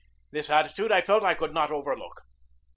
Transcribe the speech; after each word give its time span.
This 0.31 0.49
atti 0.49 0.73
tude 0.73 0.91
I 0.91 1.01
felt 1.01 1.23
I 1.23 1.35
could 1.35 1.53
not 1.53 1.69
overlook. 1.69 2.21